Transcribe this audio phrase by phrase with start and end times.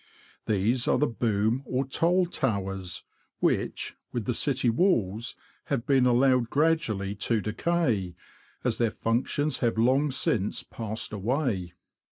[0.47, 3.03] These are the Boom or Toll Towers,
[3.39, 5.35] which, with the city walls,
[5.65, 8.15] have been allowed gradually to decay,
[8.63, 11.73] as their functions have long since passed away.